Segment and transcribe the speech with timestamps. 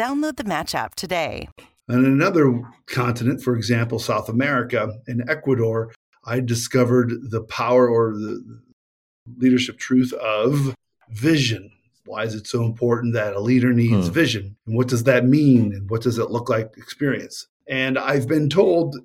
[0.00, 1.46] Download the Match app today.
[1.90, 5.92] On another continent, for example, South America, in Ecuador,
[6.24, 8.42] I discovered the power or the
[9.36, 10.74] leadership truth of
[11.10, 11.70] vision.
[12.06, 14.14] Why is it so important that a leader needs Hmm.
[14.14, 14.56] vision?
[14.66, 15.74] And what does that mean?
[15.74, 17.48] And what does it look like experience?
[17.68, 18.96] And I've been told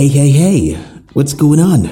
[0.00, 0.74] Hey, hey, hey,
[1.12, 1.90] what's going on?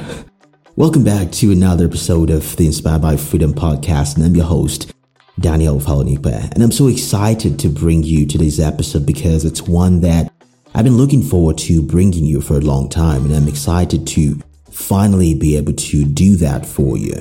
[0.76, 4.94] Welcome back to another episode of the Inspired by Freedom podcast, and I'm your host,
[5.38, 6.54] Daniel Falonipe.
[6.54, 10.32] And I'm so excited to bring you today's episode because it's one that
[10.74, 14.40] I've been looking forward to bringing you for a long time, and I'm excited to
[14.70, 17.12] finally be able to do that for you.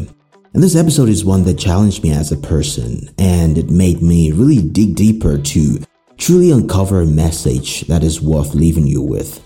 [0.54, 4.32] And this episode is one that challenged me as a person, and it made me
[4.32, 5.84] really dig deeper to
[6.16, 9.44] truly uncover a message that is worth leaving you with.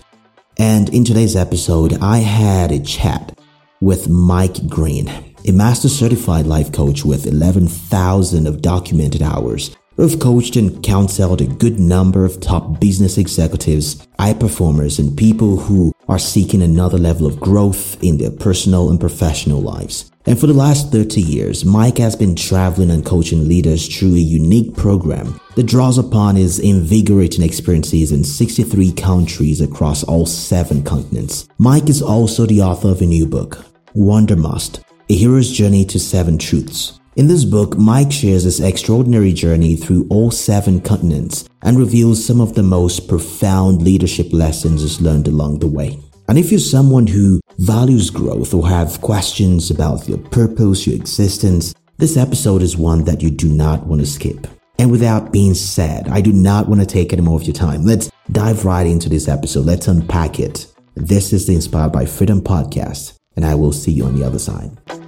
[0.62, 3.36] And in today's episode, I had a chat
[3.80, 5.08] with Mike Green,
[5.44, 11.46] a master certified life coach with 11,000 of documented hours, have coached and counseled a
[11.46, 17.26] good number of top business executives, high performers, and people who are seeking another level
[17.26, 20.12] of growth in their personal and professional lives.
[20.26, 24.18] And for the last 30 years, Mike has been traveling and coaching leaders through a
[24.18, 31.48] unique program that draws upon his invigorating experiences in 63 countries across all seven continents.
[31.58, 33.64] Mike is also the author of a new book,
[33.94, 36.98] Wandermust, A Hero's Journey to Seven Truths.
[37.14, 42.40] In this book, Mike shares his extraordinary journey through all seven continents and reveals some
[42.40, 45.98] of the most profound leadership lessons he's learned along the way.
[46.28, 51.74] And if you're someone who values growth or have questions about your purpose, your existence,
[51.98, 54.46] this episode is one that you do not want to skip.
[54.78, 57.84] And without being said, I do not want to take any more of your time.
[57.84, 59.64] Let's dive right into this episode.
[59.64, 60.66] Let's unpack it.
[60.94, 64.38] This is the Inspired by Freedom podcast, and I will see you on the other
[64.38, 64.70] side.
[64.86, 64.98] Good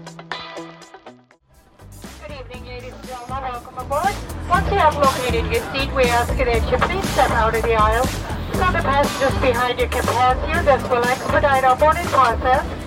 [2.30, 3.42] evening, ladies and gentlemen.
[3.42, 4.14] Welcome aboard.
[4.48, 7.74] Once you have located your seat, we ask that you please step out of the
[7.74, 10.62] aisle so the passengers behind you can pass you.
[10.64, 12.83] This will expedite our boarding process.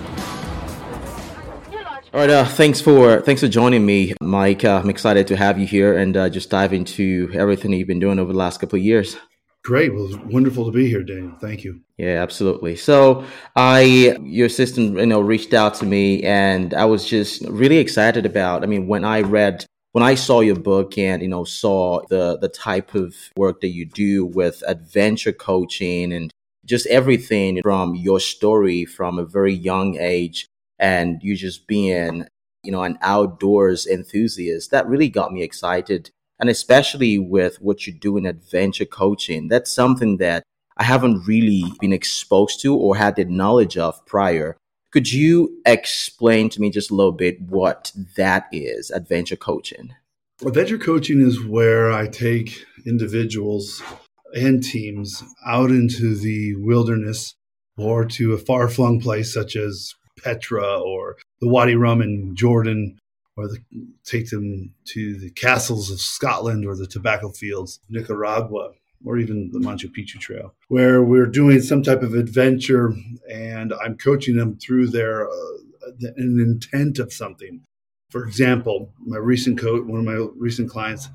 [2.14, 4.64] All right, uh, thanks for thanks for joining me, Mike.
[4.64, 8.00] Uh, I'm excited to have you here and uh, just dive into everything you've been
[8.00, 9.18] doing over the last couple of years.
[9.62, 9.92] great.
[9.92, 11.36] Well, it's wonderful to be here, Daniel.
[11.38, 11.82] Thank you.
[11.98, 12.76] Yeah, absolutely.
[12.76, 13.26] So,
[13.56, 18.24] I your assistant, you know, reached out to me, and I was just really excited
[18.24, 18.62] about.
[18.62, 22.38] I mean, when I read, when I saw your book, and you know, saw the
[22.38, 26.32] the type of work that you do with adventure coaching and
[26.64, 30.46] just everything from your story from a very young age,
[30.78, 32.26] and you just being,
[32.62, 36.10] you know, an outdoors enthusiast, that really got me excited.
[36.40, 40.44] And especially with what you do in adventure coaching, that's something that
[40.76, 44.56] I haven't really been exposed to or had the knowledge of prior.
[44.92, 49.94] Could you explain to me just a little bit what that is, adventure coaching?
[50.46, 53.82] Adventure coaching is where I take individuals
[54.32, 57.34] and teams out into the wilderness
[57.76, 62.98] or to a far flung place such as Petra or the Wadi Rum in Jordan,
[63.36, 63.58] or the,
[64.04, 68.72] take them to the castles of Scotland or the tobacco fields Nicaragua,
[69.04, 72.92] or even the Machu Picchu Trail, where we're doing some type of adventure
[73.30, 75.32] and I'm coaching them through their uh,
[76.02, 77.62] an intent of something.
[78.10, 81.08] For example, my recent coach, one of my recent clients,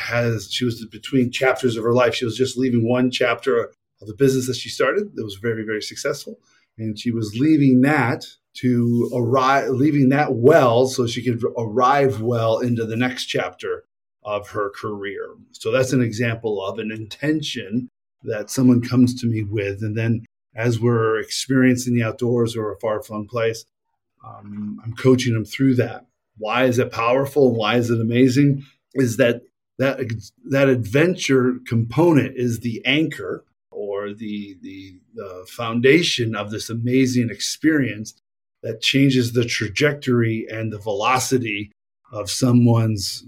[0.00, 2.14] has she was between chapters of her life.
[2.14, 3.70] She was just leaving one chapter
[4.00, 6.38] of the business that she started that was very very successful,
[6.78, 12.58] and she was leaving that to arrive, leaving that well so she could arrive well
[12.58, 13.84] into the next chapter
[14.24, 15.34] of her career.
[15.52, 17.88] So that's an example of an intention
[18.24, 19.82] that someone comes to me with.
[19.82, 23.64] And then as we're experiencing the outdoors or a far flung place,
[24.26, 26.06] um, I'm coaching them through that.
[26.36, 27.54] Why is it powerful?
[27.54, 28.64] Why is it amazing?
[28.94, 29.42] Is that
[29.78, 30.00] that
[30.44, 33.44] that adventure component is the anchor
[34.14, 38.14] the, the the foundation of this amazing experience
[38.62, 41.70] that changes the trajectory and the velocity
[42.10, 43.24] of someone's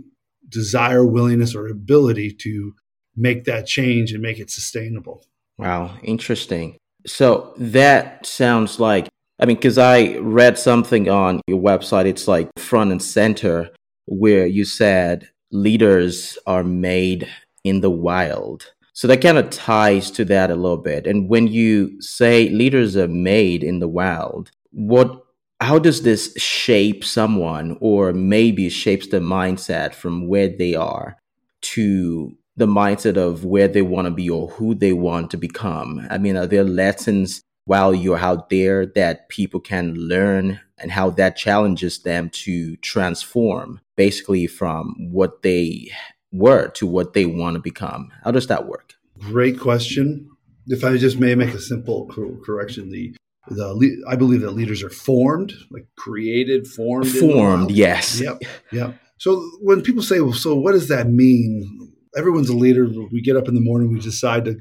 [0.49, 2.75] desire, willingness, or ability to
[3.17, 5.25] make that change and make it sustainable.
[5.59, 6.77] Wow, interesting.
[7.07, 12.49] So that sounds like, I mean, because I read something on your website, it's like
[12.59, 13.71] front and center,
[14.07, 17.29] where you said leaders are made
[17.65, 18.73] in the wild.
[19.01, 21.07] So that kind of ties to that a little bit.
[21.07, 25.25] And when you say leaders are made in the wild, what
[25.59, 31.17] how does this shape someone or maybe shapes the mindset from where they are
[31.63, 36.07] to the mindset of where they want to be or who they want to become?
[36.11, 41.09] I mean, are there lessons while you're out there that people can learn and how
[41.09, 45.91] that challenges them to transform basically from what they
[46.33, 48.11] were to what they want to become?
[48.25, 48.95] How does that work?
[49.19, 50.31] Great question.
[50.67, 52.07] If I just may make a simple
[52.45, 53.15] correction, the
[53.49, 57.71] the I believe that leaders are formed, like created, formed, formed.
[57.71, 58.21] Yes.
[58.21, 58.43] Yep.
[58.73, 58.95] Yep.
[59.19, 62.89] So when people say, "Well, so what does that mean?" Everyone's a leader.
[63.13, 64.61] We get up in the morning, we decide to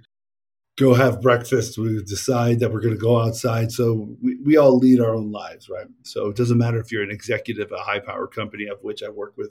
[0.79, 1.77] go have breakfast.
[1.77, 3.71] We decide that we're going to go outside.
[3.71, 5.87] So we, we all lead our own lives, right?
[6.03, 9.03] So it doesn't matter if you're an executive at a high power company of which
[9.03, 9.49] I work with,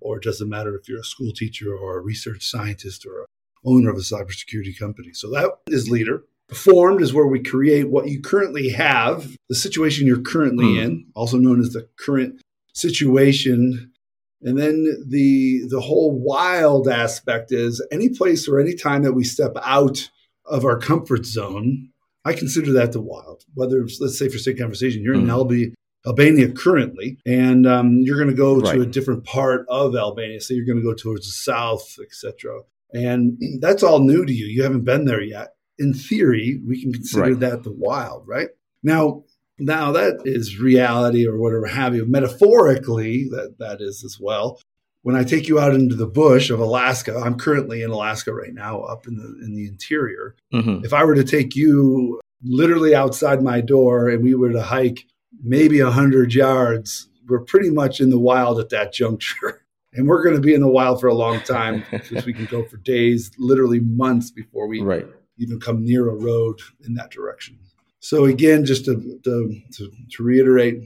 [0.00, 3.26] or it doesn't matter if you're a school teacher or a research scientist or a
[3.64, 5.12] owner of a cybersecurity company.
[5.12, 6.24] So that is leader.
[6.52, 10.82] Formed is where we create what you currently have, the situation you're currently mm.
[10.82, 12.40] in, also known as the current
[12.72, 13.92] situation.
[14.40, 19.24] And then the the whole wild aspect is any place or any time that we
[19.24, 20.08] step out
[20.46, 21.90] of our comfort zone,
[22.24, 23.44] I consider that the wild.
[23.54, 25.20] Whether it's, let's say for sake of conversation, you're mm.
[25.20, 25.30] in hmm.
[25.30, 25.74] Albi,
[26.06, 28.74] Albania currently, and um, you're going to go right.
[28.74, 30.40] to a different part of Albania.
[30.40, 32.60] So you're going to go towards the south, etc.
[32.92, 34.46] And that's all new to you.
[34.46, 35.48] You haven't been there yet
[35.78, 37.40] in theory, we can consider right.
[37.40, 38.48] that the wild, right?
[38.82, 39.24] Now,
[39.58, 42.04] now that is reality or whatever have you.
[42.06, 44.60] Metaphorically, that that is as well.
[45.02, 48.52] When I take you out into the bush of Alaska, I'm currently in Alaska right
[48.52, 50.36] now, up in the in the interior.
[50.52, 50.84] Mm-hmm.
[50.84, 55.06] If I were to take you literally outside my door and we were to hike
[55.42, 59.62] maybe a hundred yards, we're pretty much in the wild at that juncture.
[59.94, 62.44] And we're going to be in the wild for a long time because we can
[62.44, 65.06] go for days, literally months before we right
[65.38, 67.58] even come near a road in that direction.
[68.00, 70.84] So again, just to, to, to, to reiterate,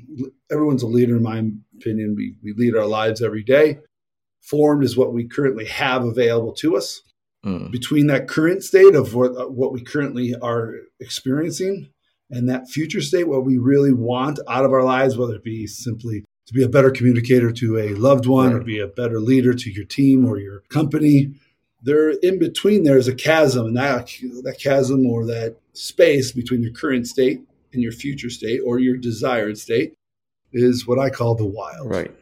[0.51, 1.43] everyone's a leader in my
[1.77, 2.15] opinion.
[2.17, 3.79] We, we lead our lives every day.
[4.41, 7.03] Formed is what we currently have available to us.
[7.45, 7.71] Mm.
[7.71, 11.92] Between that current state of what, what we currently are experiencing
[12.32, 15.67] and that future state, what we really want out of our lives, whether it be
[15.67, 19.52] simply to be a better communicator to a loved one or be a better leader
[19.52, 21.34] to your team or your company,
[21.82, 24.11] there in between there is a chasm and that
[24.43, 27.40] that chasm or that space between your current state
[27.73, 29.94] and your future state or your desired state
[30.52, 31.90] is what I call the wild.
[31.90, 32.14] Right.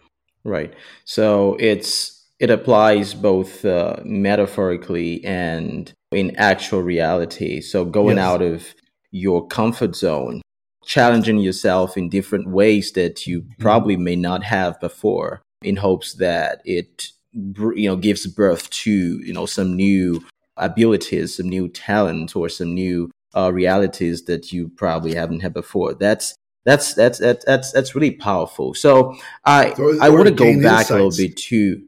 [0.45, 0.75] Right.
[1.05, 7.61] So it's it applies both uh, metaphorically and in actual reality.
[7.61, 8.27] So going yes.
[8.27, 8.75] out of
[9.11, 10.43] your comfort zone,
[10.85, 13.63] challenging yourself in different ways that you mm-hmm.
[13.63, 19.33] probably may not have before in hopes that it you know gives birth to you
[19.33, 20.25] know some new
[20.57, 25.95] abilities some new talent or some new uh, realities that you probably haven't had before
[25.95, 29.15] that's that's that's that's that's, that's really powerful so
[29.45, 30.91] i i want to go back insights.
[30.91, 31.81] a little bit to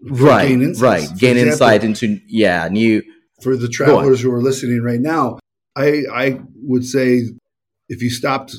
[0.00, 3.02] right gain right gain example, insight into yeah new
[3.42, 5.38] for the travelers who are listening right now
[5.76, 7.22] i i would say
[7.88, 8.54] if you stopped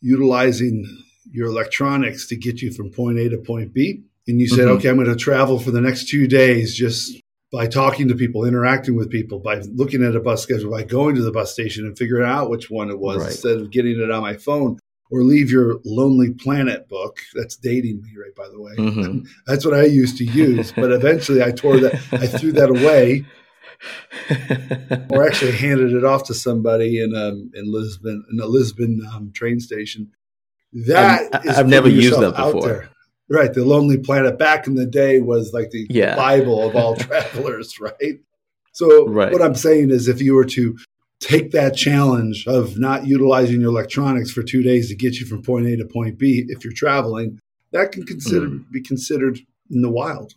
[0.00, 0.84] utilizing
[1.30, 4.76] your electronics to get you from point a to point b and you said, mm-hmm.
[4.78, 7.20] okay, I'm going to travel for the next two days just
[7.52, 11.16] by talking to people, interacting with people, by looking at a bus schedule, by going
[11.16, 13.30] to the bus station and figuring out which one it was right.
[13.30, 14.78] instead of getting it on my phone
[15.10, 17.18] or leave your Lonely Planet book.
[17.34, 18.34] That's dating me, right?
[18.36, 19.26] By the way, mm-hmm.
[19.46, 20.70] that's what I used to use.
[20.72, 23.24] But eventually, I tore that, I threw that away,
[25.10, 29.32] or actually handed it off to somebody in um, in Lisbon, in a Lisbon um,
[29.34, 30.10] train station.
[30.72, 32.88] That I've, I've never used that before.
[33.28, 33.52] Right.
[33.54, 36.16] The Lonely Planet back in the day was like the yeah.
[36.16, 38.18] Bible of all travelers, right?
[38.72, 39.32] So right.
[39.32, 40.76] what I'm saying is if you were to
[41.20, 45.42] take that challenge of not utilizing your electronics for two days to get you from
[45.42, 47.38] point A to point B, if you're traveling,
[47.72, 48.70] that can consider mm.
[48.72, 49.38] be considered
[49.70, 50.34] in the wild.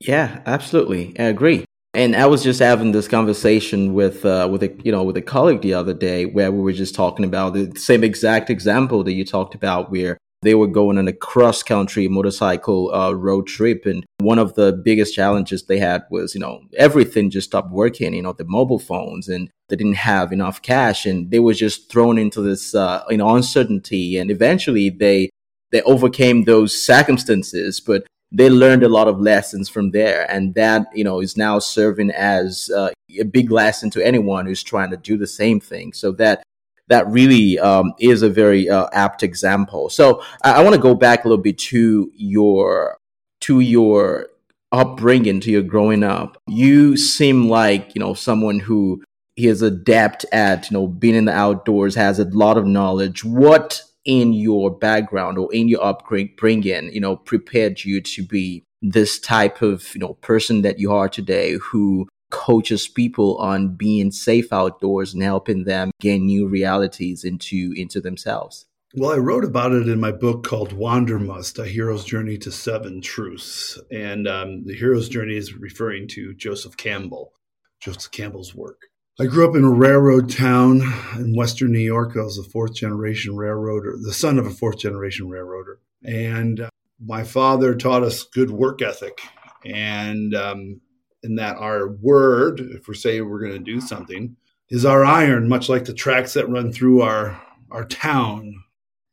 [0.00, 1.18] Yeah, absolutely.
[1.18, 1.64] I agree.
[1.94, 5.22] And I was just having this conversation with uh, with a you know with a
[5.22, 9.12] colleague the other day where we were just talking about the same exact example that
[9.12, 13.86] you talked about, where they were going on a cross country motorcycle uh, road trip,
[13.86, 18.12] and one of the biggest challenges they had was you know everything just stopped working,
[18.12, 21.92] you know the mobile phones, and they didn't have enough cash, and they were just
[21.92, 25.30] thrown into this uh, you know uncertainty, and eventually they
[25.70, 28.04] they overcame those circumstances, but
[28.34, 30.30] they learned a lot of lessons from there.
[30.30, 34.62] And that you know is now serving as uh, a big lesson to anyone who's
[34.62, 35.92] trying to do the same thing.
[35.92, 36.42] So that
[36.88, 39.88] that really um, is a very uh, apt example.
[39.88, 42.98] So i, I want to go back a little bit to your
[43.42, 44.28] to your
[44.72, 46.36] upbringing to your growing up.
[46.48, 49.02] You seem like you know someone who
[49.36, 53.24] is adept at you know being in the outdoors has a lot of knowledge.
[53.24, 58.64] What in your background or in your upgrade upbringing, you know, prepared you to be
[58.82, 64.10] this type of, you know, person that you are today who coaches people on being
[64.10, 68.66] safe outdoors and helping them gain new realities into into themselves.
[68.96, 73.00] Well, I wrote about it in my book called Wandermust, A Hero's Journey to Seven
[73.00, 73.76] Truths.
[73.90, 77.32] And um, the hero's journey is referring to Joseph Campbell,
[77.80, 78.82] Joseph Campbell's work.
[79.20, 80.80] I grew up in a railroad town
[81.14, 82.16] in Western New York.
[82.16, 85.78] I was a fourth generation railroader, the son of a fourth generation railroader.
[86.02, 89.20] And uh, my father taught us good work ethic.
[89.64, 90.80] And um,
[91.22, 94.36] in that our word, if we're saying we're going to do something,
[94.68, 97.40] is our iron, much like the tracks that run through our,
[97.70, 98.64] our town.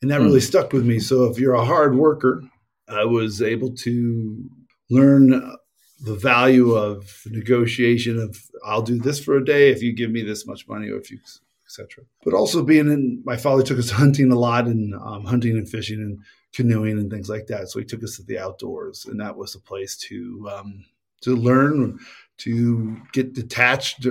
[0.02, 0.46] And that really hmm.
[0.46, 0.98] stuck with me.
[0.98, 2.42] So if you're a hard worker,
[2.90, 4.50] I was able to
[4.90, 5.56] learn
[6.02, 10.24] the value of negotiation of I'll do this for a day if you give me
[10.24, 11.20] this much money or if you
[11.66, 12.04] etc.
[12.24, 15.70] But also being in my father took us hunting a lot and um, hunting and
[15.70, 16.20] fishing and
[16.54, 17.70] canoeing and things like that.
[17.70, 20.86] So he took us to the outdoors, and that was a place to um,
[21.22, 22.00] to learn,
[22.40, 24.08] to get detached,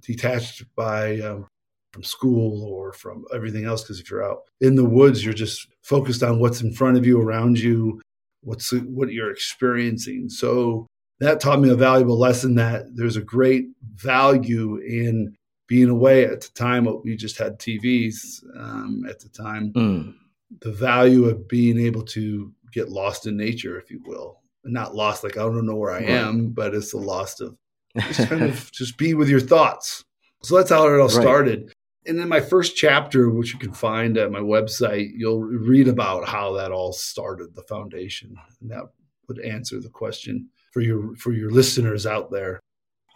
[0.00, 1.46] detached by um,
[1.92, 3.82] from school or from everything else.
[3.82, 7.06] Because if you're out in the woods, you're just focused on what's in front of
[7.06, 8.00] you, around you,
[8.42, 10.28] what's what you're experiencing.
[10.28, 10.86] So
[11.20, 15.36] that taught me a valuable lesson that there's a great value in
[15.68, 20.14] being away at the time we just had tvs um, at the time mm.
[20.60, 25.22] the value of being able to get lost in nature if you will not lost
[25.22, 26.08] like i don't know where i right.
[26.08, 27.56] am but it's the lost of
[27.98, 30.04] just kind of just be with your thoughts
[30.42, 31.10] so that's how it all right.
[31.10, 31.72] started
[32.06, 36.28] and then my first chapter which you can find at my website you'll read about
[36.28, 38.84] how that all started the foundation and that
[39.28, 42.60] would answer the question for your for your listeners out there.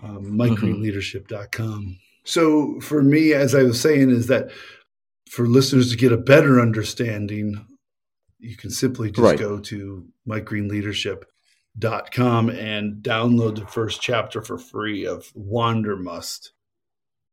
[0.02, 1.98] Um, MikeGreenLeadership.com.
[2.24, 4.50] So for me, as I was saying, is that
[5.30, 7.66] for listeners to get a better understanding,
[8.38, 9.38] you can simply just right.
[9.38, 16.50] go to MikeGreenLeadership.com and download the first chapter for free of Wandermust.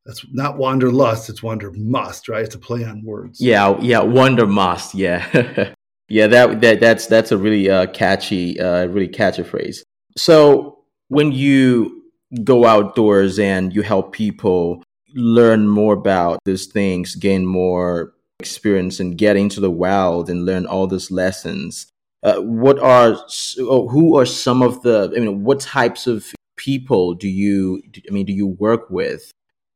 [0.05, 2.43] That's not Wanderlust, it's Wandermust, right?
[2.43, 3.39] It's a play on words.
[3.39, 5.73] Yeah, yeah, Wandermust, yeah.
[6.09, 9.83] yeah, that, that that's that's a really uh, catchy, uh, really catchy phrase.
[10.17, 12.03] So when you
[12.43, 19.17] go outdoors and you help people learn more about these things, gain more experience, and
[19.17, 21.87] get into the wild and learn all these lessons,
[22.23, 23.17] uh, what are
[23.59, 25.11] oh, who are some of the?
[25.15, 27.81] I mean, what types of people do you?
[28.07, 29.31] I mean, do you work with?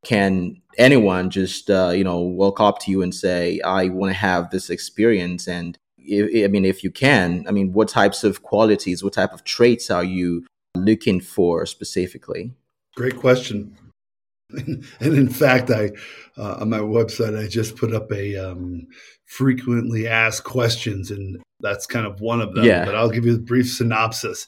[0.05, 4.17] Can anyone just uh, you know walk up to you and say, "I want to
[4.17, 5.77] have this experience," and
[6.11, 9.89] I mean, if you can, I mean, what types of qualities, what type of traits
[9.89, 10.45] are you
[10.75, 12.53] looking for specifically?
[12.95, 13.77] Great question.
[14.49, 15.91] and in fact, I
[16.37, 18.87] uh, on my website I just put up a um,
[19.25, 22.65] frequently asked questions, and that's kind of one of them.
[22.65, 22.85] Yeah.
[22.85, 24.47] But I'll give you a brief synopsis.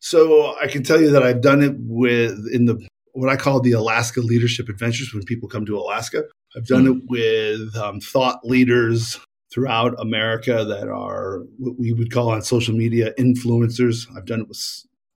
[0.00, 3.60] So I can tell you that I've done it with in the what I call
[3.60, 5.14] the Alaska Leadership Adventures.
[5.14, 6.24] When people come to Alaska,
[6.56, 6.96] I've done mm.
[6.96, 9.18] it with um, thought leaders,
[9.56, 14.06] throughout America that are what we would call on social media influencers.
[14.14, 14.62] I've done it with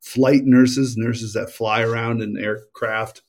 [0.01, 3.21] flight nurses, nurses that fly around in aircraft.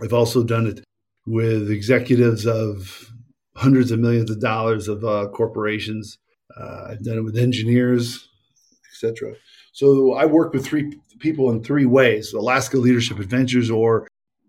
[0.00, 0.84] I've also done it
[1.26, 3.10] with executives of
[3.56, 6.18] hundreds of millions of dollars of uh, corporations.
[6.56, 8.28] Uh, I've done it with engineers,
[8.92, 9.34] etc.
[9.72, 14.06] So I work with three people in three ways: Alaska Leadership Adventures, or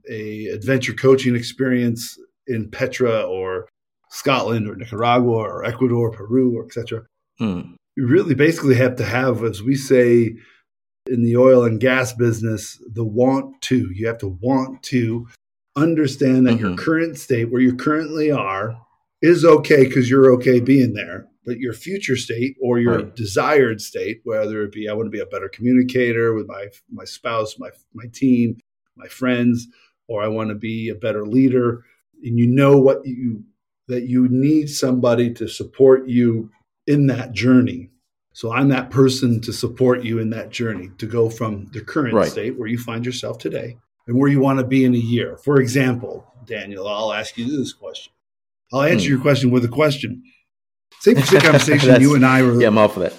[0.08, 3.68] a adventure coaching experience in Petra or
[4.12, 7.03] Scotland or Nicaragua or Ecuador, Peru, or etc.
[7.39, 7.62] Hmm.
[7.96, 10.36] You really basically have to have, as we say
[11.08, 13.89] in the oil and gas business, the want to.
[13.94, 15.27] You have to want to
[15.75, 16.68] understand that mm-hmm.
[16.68, 18.77] your current state, where you currently are,
[19.22, 21.27] is okay because you're okay being there.
[21.44, 23.15] but your future state or your Right.
[23.15, 27.03] desired state, whether it be I want to be a better communicator with my my
[27.06, 28.58] spouse, my my team,
[28.96, 29.68] my friends,
[30.08, 31.84] or I want to be a better leader,
[32.24, 33.44] and you know what you
[33.92, 36.50] that you need somebody to support you
[36.88, 37.90] in that journey.
[38.34, 42.14] So I'm that person to support you in that journey to go from the current
[42.16, 42.32] Right.
[42.32, 45.38] state where you find yourself today and where you want to be in a year.
[45.44, 48.14] For example, Daniel, I'll ask you this question.
[48.74, 49.12] I'll answer Hmm.
[49.16, 50.24] your question with a question.
[51.04, 53.14] The conversation you and I were Yeah, I'm all for that.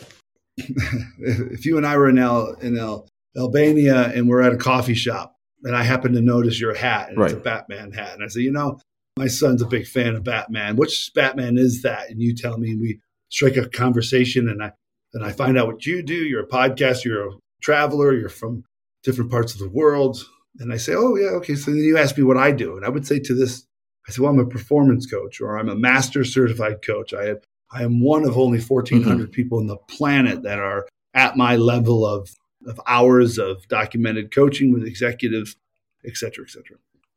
[0.57, 3.03] if you and I were in in
[3.37, 7.21] Albania and we're at a coffee shop and I happen to notice your hat and
[7.23, 8.79] it's a Batman hat and I say, you know,
[9.17, 10.77] my son's a big fan of Batman.
[10.77, 12.11] Which Batman is that?
[12.11, 14.73] And you tell me, and we strike a conversation, and I
[15.15, 16.15] and I find out what you do.
[16.15, 17.05] You're a podcast.
[17.05, 18.15] You're a traveler.
[18.15, 18.65] You're from
[19.03, 20.25] different parts of the world.
[20.59, 21.55] And I say, oh yeah, okay.
[21.55, 23.67] So then you ask me what I do, and I would say to this,
[24.07, 27.15] I say, well, I'm a performance coach, or I'm a master certified coach.
[27.15, 27.43] I have,
[27.73, 29.31] I am one of only 1,400 mm-hmm.
[29.31, 32.29] people on the planet that are at my level of
[32.67, 35.57] of hours of documented coaching with executives,
[36.05, 36.77] et cetera, et cetera.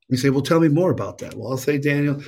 [0.09, 1.33] You say, well, tell me more about that.
[1.33, 2.21] Well, I'll say, Daniel,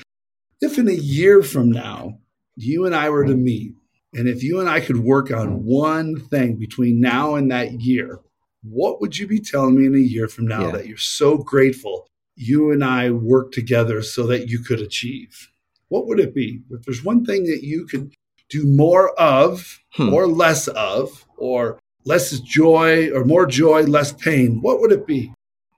[0.62, 2.18] if in a year from now,
[2.56, 3.76] you and I were to meet,
[4.14, 8.20] and if you and I could work on one thing between now and that year,
[8.64, 10.72] what would you be telling me in a year from now Yeah.
[10.72, 15.50] that you're so grateful you and I worked together so that you could achieve?
[15.90, 16.62] What would it be?
[16.72, 18.12] If there's one thing that you could
[18.50, 20.14] do more of Hmm.
[20.14, 25.32] or less of, or less joy or more joy, less pain, what would it be?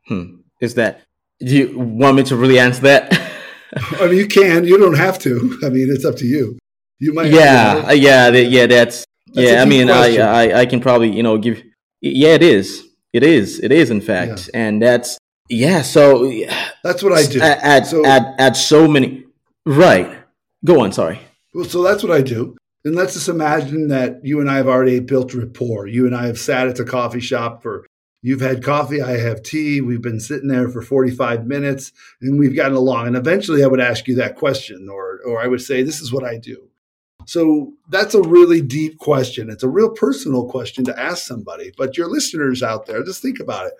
[0.07, 0.37] Hmm.
[0.61, 1.01] Is that?
[1.39, 3.13] Do you want me to really answer that?
[3.99, 5.59] I mean, you can, you don't have to.
[5.63, 6.57] I mean, it's up to you.
[6.99, 7.31] You might.
[7.31, 8.65] yeah, yeah, yeah.
[8.67, 9.61] That's, That's yeah.
[9.61, 10.21] I mean, I, question.
[10.21, 11.61] I, I can probably, you know, give.
[12.01, 12.83] Yeah, it is.
[13.13, 13.59] It is.
[13.59, 13.89] It is.
[13.89, 15.17] In fact, and that's
[15.49, 15.81] yeah.
[15.81, 16.31] So
[16.83, 17.41] That's what I do.
[17.41, 19.25] At, at, So- at at so many.
[19.65, 20.17] Right.
[20.65, 20.91] Go on.
[20.91, 21.19] Sorry.
[21.53, 22.57] Well, so that's what I do.
[22.85, 25.87] And let's just imagine that you and I have already built rapport.
[25.87, 27.85] You and I have sat at the coffee shop for,
[28.21, 29.81] you've had coffee, I have tea.
[29.81, 33.07] We've been sitting there for 45 minutes and we've gotten along.
[33.07, 36.11] And eventually I would ask you that question or, or I would say, this is
[36.11, 36.69] what I do.
[37.25, 39.49] So that's a really deep question.
[39.49, 41.71] It's a real personal question to ask somebody.
[41.77, 43.73] But your listeners out there, just think about it.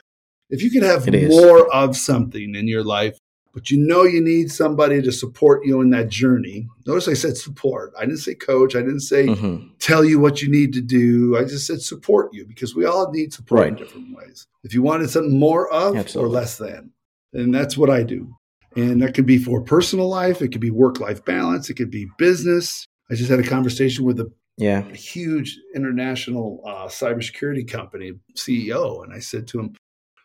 [0.49, 3.17] If you could have more of something in your life,
[3.59, 6.65] but you know you need somebody to support you in that journey.
[6.87, 7.91] Notice I said support.
[7.99, 8.73] I didn't say coach.
[8.73, 11.37] I didn't say hmm tell you what you need to do.
[11.37, 14.45] I just said support you because we all need support in different ways.
[14.63, 16.29] If you wanted something more of Absolutely.
[16.29, 16.91] or less than,
[17.33, 18.33] and that's what I do.
[18.77, 20.41] And that could be for personal life.
[20.41, 21.69] It could be work life balance.
[21.69, 22.85] It could be business.
[23.11, 24.85] I just had a conversation with a Yeah.
[24.87, 29.75] a huge international uh, cybersecurity company CEO, and I said to him,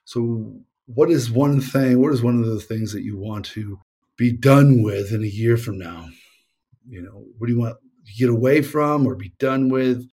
[0.04, 0.20] "So,
[0.86, 2.00] what is one thing?
[2.00, 3.78] What is one of the things that you want to
[4.16, 6.08] be done with in a year from now?
[6.86, 10.08] You know, what do you want to get away from or be done with?" And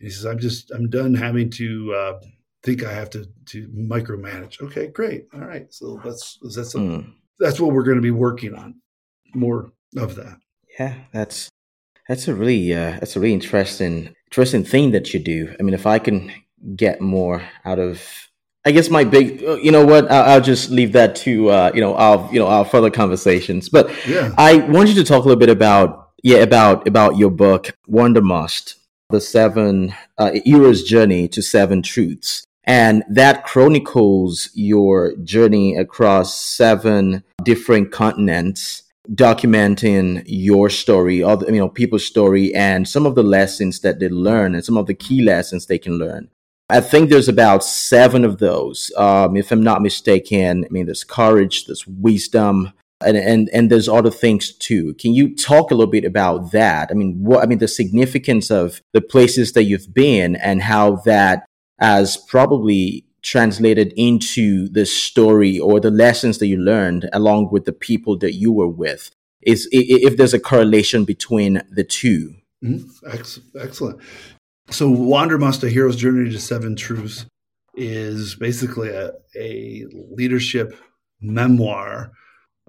[0.00, 2.20] he says, "I'm just, I'm done having to uh,
[2.62, 5.72] think I have to to micromanage." Okay, great, all right.
[5.72, 7.12] So that's that's Mm.
[7.38, 8.80] that's what we're going to be working on.
[9.34, 10.38] More of that.
[10.78, 11.48] Yeah, that's
[12.08, 15.54] that's a really uh, that's a really interesting interesting thing that you do.
[15.58, 16.32] I mean, if I can
[16.74, 18.25] get more out of,
[18.66, 21.70] I guess my big, uh, you know what, I'll, I'll just leave that to uh,
[21.72, 23.68] you know our you know our further conversations.
[23.68, 24.34] But Yeah.
[24.36, 28.74] I want you to talk a little bit about yeah about about your book Wandermust,
[29.10, 32.44] the seven uh, eras journey to seven truths.
[32.64, 38.82] And that chronicles your journey across seven different continents
[39.14, 44.00] documenting your story, all the, you know, people's story, and some of the lessons that
[44.00, 46.28] they learn, and some of the key lessons they can learn.
[46.68, 50.64] I think there's about seven of those, um, if I'm not mistaken.
[50.64, 52.72] I mean, there's courage, there's wisdom,
[53.04, 54.94] and and and there's other things too.
[54.94, 56.88] Can you talk a little bit about that?
[56.90, 60.96] I mean, what I mean, the significance of the places that you've been, and how
[61.04, 61.44] that
[61.78, 67.72] has probably translated into the story or the lessons that you learned along with the
[67.72, 69.10] people that you were with
[69.42, 72.88] is if there's a correlation between the two Mhm.
[73.60, 74.00] Excellent.
[74.70, 77.26] So, Wandermust, A Hero's Journey to Seven Truths,
[77.74, 80.76] is basically a, a leadership
[81.20, 82.10] memoir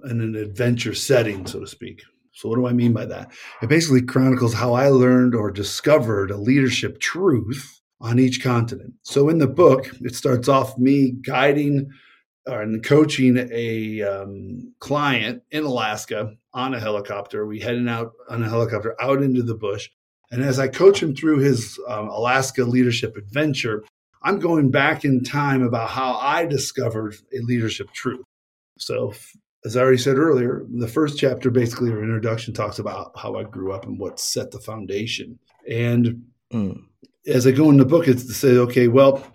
[0.09, 2.03] in an adventure setting, so to speak.
[2.33, 3.31] So, what do I mean by that?
[3.63, 8.93] It basically chronicles how I learned or discovered a leadership truth on each continent.
[9.01, 11.89] So, in the book, it starts off me guiding
[12.47, 17.47] or coaching a um, client in Alaska on a helicopter.
[17.47, 19.89] We heading out on a helicopter out into the bush.
[20.31, 23.83] And as I coach him through his um, Alaska leadership adventure,
[24.23, 28.25] I'm going back in time about how I discovered a leadership truth.
[28.77, 29.13] So,
[29.65, 33.43] as I already said earlier, the first chapter, basically, our introduction, talks about how I
[33.43, 35.39] grew up and what set the foundation.
[35.69, 36.83] And mm.
[37.25, 39.25] as I go in the book, it's to say, okay, well,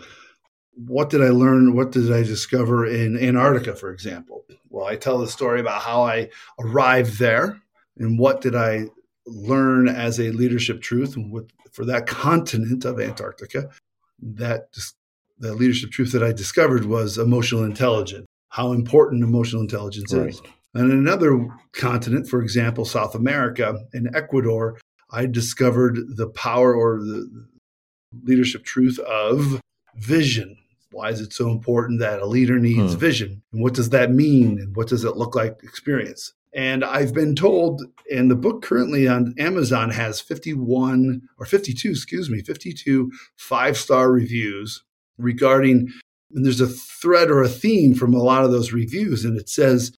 [0.74, 1.74] what did I learn?
[1.74, 4.44] What did I discover in Antarctica, for example?
[4.68, 7.60] Well, I tell the story about how I arrived there
[7.98, 8.86] and what did I
[9.26, 13.70] learn as a leadership truth and what, for that continent of Antarctica.
[14.20, 14.68] That
[15.38, 20.28] the leadership truth that I discovered was emotional intelligence, how important emotional intelligence right.
[20.28, 20.40] is.
[20.74, 24.78] And another continent, for example, South America, in Ecuador,
[25.10, 27.46] I discovered the power or the
[28.22, 29.60] leadership truth of
[29.96, 30.56] vision.
[30.90, 32.98] Why is it so important that a leader needs hmm.
[32.98, 33.42] vision?
[33.52, 34.58] And what does that mean?
[34.58, 36.32] And what does it look like experience?
[36.54, 42.28] And I've been told, and the book currently on Amazon has 51 or 52, excuse
[42.28, 44.82] me, 52 five star reviews
[45.16, 45.88] regarding,
[46.34, 49.24] and there's a thread or a theme from a lot of those reviews.
[49.24, 49.96] And it says,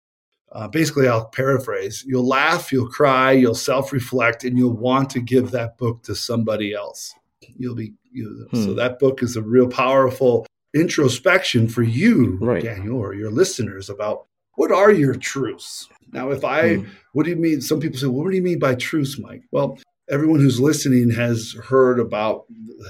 [0.53, 5.21] uh, basically, I'll paraphrase you'll laugh, you'll cry, you'll self reflect, and you'll want to
[5.21, 7.15] give that book to somebody else.
[7.57, 8.63] You'll be, you hmm.
[8.63, 12.63] so that book is a real powerful introspection for you, right.
[12.63, 15.89] Daniel, or your listeners about what are your truths?
[16.13, 16.89] Now, if I, mm.
[17.13, 17.61] what do you mean?
[17.61, 19.43] Some people say, well, what do you mean by truths, Mike?
[19.51, 19.79] Well,
[20.11, 22.45] everyone who's listening has heard about,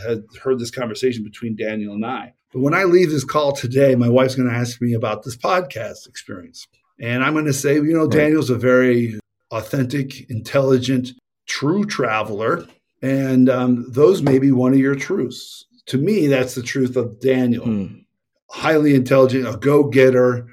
[0.07, 2.35] had heard this conversation between Daniel and I.
[2.53, 5.37] But when I leave this call today, my wife's going to ask me about this
[5.37, 6.67] podcast experience.
[7.01, 8.11] And I'm going to say, you know, right.
[8.11, 9.19] Daniel's a very
[9.51, 11.13] authentic, intelligent,
[11.47, 12.67] true traveler.
[13.01, 15.67] And um, those may be one of your truths.
[15.87, 17.67] To me, that's the truth of Daniel.
[17.67, 18.05] Mm.
[18.51, 20.47] Highly intelligent, a go getter,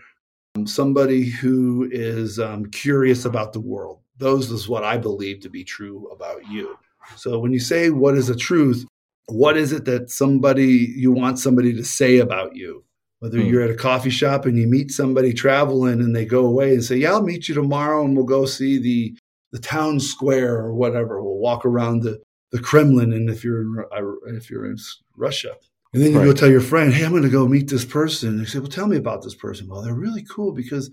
[0.65, 3.99] somebody who is um, curious about the world.
[4.17, 6.77] Those is what I believe to be true about you.
[7.15, 8.85] So when you say what is a truth,
[9.27, 12.83] what is it that somebody you want somebody to say about you?
[13.19, 13.47] Whether hmm.
[13.47, 16.83] you're at a coffee shop and you meet somebody traveling and they go away and
[16.83, 19.17] say, "Yeah, I'll meet you tomorrow and we'll go see the
[19.51, 21.21] the town square or whatever.
[21.21, 23.85] We'll walk around the the Kremlin." And if you're in,
[24.27, 24.77] if you're in
[25.17, 25.55] Russia,
[25.93, 26.25] and then you right.
[26.25, 28.59] go tell your friend, "Hey, I'm going to go meet this person." And they say,
[28.59, 30.91] "Well, tell me about this person." Well, they're really cool because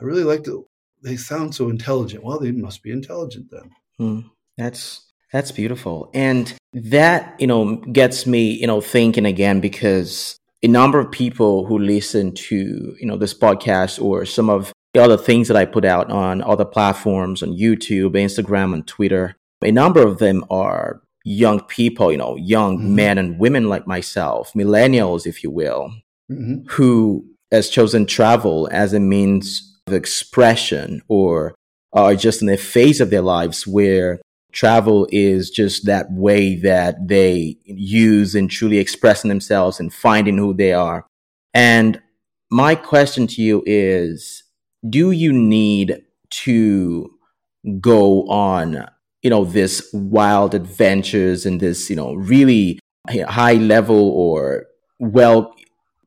[0.00, 0.66] I really like to.
[1.02, 2.24] They sound so intelligent.
[2.24, 3.70] Well, they must be intelligent then.
[3.98, 4.28] Hmm.
[4.56, 10.68] That's that's beautiful, and that you know gets me you know thinking again because a
[10.68, 15.16] number of people who listen to you know this podcast or some of the other
[15.16, 20.06] things that I put out on other platforms on YouTube, Instagram, and Twitter, a number
[20.06, 22.94] of them are young people, you know, young mm-hmm.
[22.94, 25.92] men and women like myself, millennials, if you will,
[26.30, 26.64] mm-hmm.
[26.68, 31.56] who has chosen travel as a means of expression or
[31.92, 34.20] are just in a phase of their lives where
[34.52, 40.54] travel is just that way that they use in truly expressing themselves and finding who
[40.54, 41.06] they are.
[41.52, 42.00] And
[42.52, 44.44] my question to you is
[44.88, 47.10] do you need to
[47.80, 48.86] go on
[49.26, 52.78] you know, this wild adventures and this, you know, really
[53.26, 54.66] high level or
[55.00, 55.52] well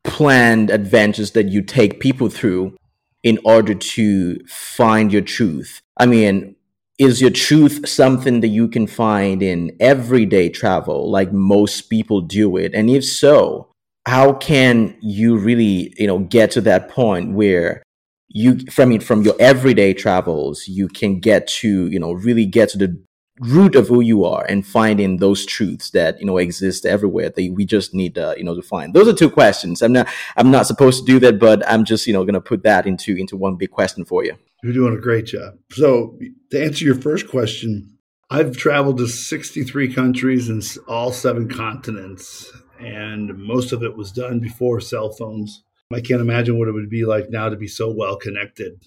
[0.05, 2.77] planned adventures that you take people through
[3.21, 5.81] in order to find your truth.
[5.97, 6.55] I mean,
[6.97, 12.55] is your truth something that you can find in everyday travel like most people do
[12.55, 12.73] it?
[12.73, 13.67] And if so,
[14.05, 17.83] how can you really, you know, get to that point where
[18.29, 22.77] you from from your everyday travels you can get to you know really get to
[22.77, 23.03] the
[23.39, 27.53] root of who you are and finding those truths that you know exist everywhere that
[27.55, 28.93] we just need to you know to find.
[28.93, 29.81] Those are two questions.
[29.81, 32.41] I'm not i'm not supposed to do that but i'm just you know going to
[32.41, 34.35] put that into into one big question for you.
[34.61, 35.55] You're doing a great job.
[35.71, 36.19] So
[36.51, 37.97] to answer your first question
[38.29, 44.39] i've traveled to 63 countries and all seven continents and most of it was done
[44.39, 45.63] before cell phones.
[45.91, 48.81] I can't imagine what it would be like now to be so well connected.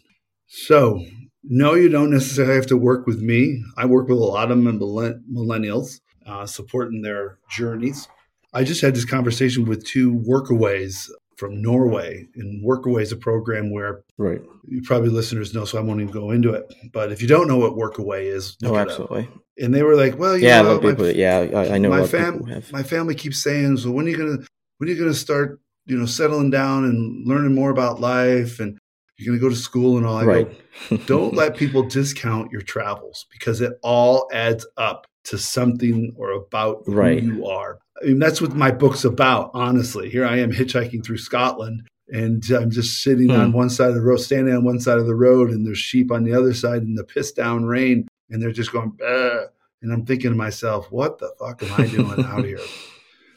[0.47, 1.05] So
[1.45, 3.63] no, you don't necessarily have to work with me.
[3.77, 8.09] I work with a lot of millennials, uh, supporting their journeys.
[8.53, 12.29] I just had this conversation with two workaways from Norway.
[12.37, 14.41] And Workaway is a program where right.
[14.69, 16.73] you probably listeners know, so I won't even go into it.
[16.93, 19.29] But if you don't know what Workaway is, oh, absolutely.
[19.59, 21.91] And they were like, "Well, yeah, know, people, yeah, I, I know.
[21.91, 24.47] My fam, my family keeps saying, so when are you gonna,
[24.79, 28.79] when are you gonna start, you know, settling down and learning more about life and
[29.23, 30.17] you're going to go to school and all.
[30.17, 30.63] I right.
[30.91, 36.33] Go, don't let people discount your travels because it all adds up to something or
[36.33, 37.23] about right.
[37.23, 37.79] who you are.
[38.01, 40.11] I mean, that's what my book's about, honestly.
[40.11, 41.83] Here I am hitchhiking through Scotland
[42.13, 43.41] and I'm just sitting hmm.
[43.41, 45.79] on one side of the road, standing on one side of the road, and there's
[45.79, 49.47] sheep on the other side in the piss down rain, and they're just going, Bah.
[49.81, 52.61] and I'm thinking to myself, what the fuck am I doing out here?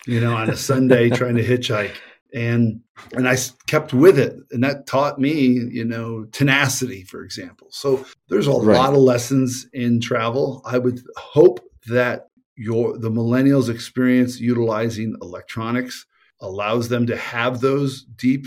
[0.07, 1.95] You know, on a Sunday trying to hitchhike
[2.35, 2.81] and
[3.13, 7.67] and I kept with it, and that taught me, you know, tenacity, for example.
[7.71, 8.77] So there's a right.
[8.77, 10.61] lot of lessons in travel.
[10.65, 16.05] I would hope that your the millennials experience utilizing electronics
[16.41, 18.45] allows them to have those deep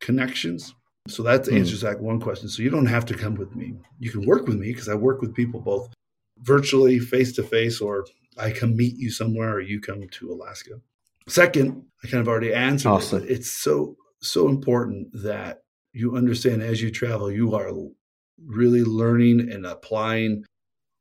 [0.00, 0.74] connections.
[1.08, 1.56] So that Hmm.
[1.56, 2.48] answers that one question.
[2.48, 3.74] So you don't have to come with me.
[3.98, 5.92] You can work with me because I work with people both
[6.40, 8.06] virtually, face to face, or
[8.38, 10.80] I come meet you somewhere or you come to Alaska.
[11.28, 13.24] Second, I kind of already answered Awesome.
[13.24, 15.62] it, it's so so important that
[15.92, 17.70] you understand as you travel, you are
[18.44, 20.44] really learning and applying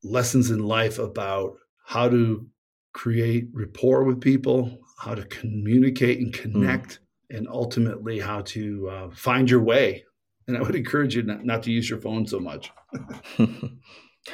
[0.03, 2.47] lessons in life about how to
[2.93, 9.49] create rapport with people, how to communicate and connect, and ultimately how to uh, find
[9.49, 10.03] your way.
[10.47, 12.71] And I would encourage you not, not to use your phone so much.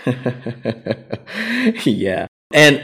[1.85, 2.27] yeah.
[2.53, 2.83] And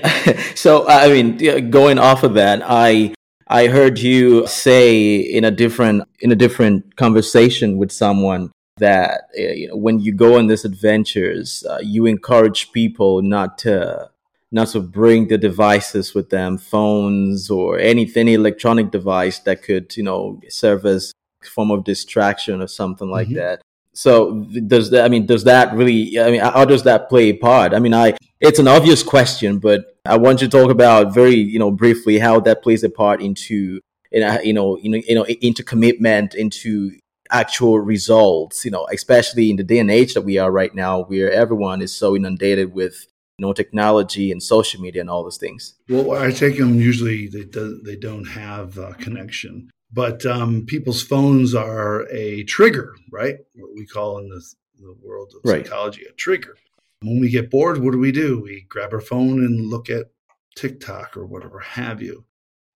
[0.56, 3.14] so, I mean, going off of that, I
[3.48, 9.42] I heard you say in a different in a different conversation with someone that uh,
[9.42, 14.10] you know, when you go on these adventures, uh, you encourage people not to
[14.52, 19.96] not to bring the devices with them, phones or any any electronic device that could
[19.98, 23.36] you know serve as form of distraction or something like Mhm.
[23.36, 23.62] that.
[23.98, 25.06] So does that?
[25.06, 26.20] I mean, does that really?
[26.20, 27.74] I mean, how does that play a part?
[27.74, 31.34] I mean, I it's an obvious question, but I want you to talk about very
[31.34, 33.82] you know briefly how that plays a part into
[34.12, 36.92] you know you know you know, into commitment into
[37.32, 38.64] actual results.
[38.64, 41.82] You know, especially in the day and age that we are right now, where everyone
[41.82, 43.08] is so inundated with
[43.40, 45.74] you know technology and social media and all those things.
[45.90, 51.02] Well, I take them usually they do, they don't have a connection, but um, people's
[51.02, 53.38] phones are a trigger, right?
[53.56, 54.41] What we call in the,
[54.80, 55.65] the world of Right.
[55.65, 56.56] psychology a trigger.
[57.02, 58.41] When we get bored, what do we do?
[58.41, 60.08] We grab our phone and look at
[60.56, 62.26] TikTok or whatever have you.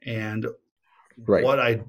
[0.02, 0.46] And
[1.26, 1.44] Right.
[1.44, 1.82] what I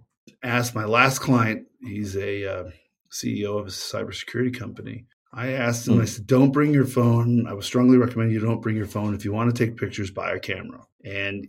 [0.44, 2.72] asked my last client, he's a uh,
[3.12, 5.06] CEO of a cybersecurity company.
[5.34, 6.02] I asked him, Hmm.
[6.02, 7.48] I said, don't bring your phone.
[7.48, 9.14] I would strongly recommend you don't bring your phone.
[9.14, 10.86] If you want to take pictures, buy a camera.
[11.06, 11.48] And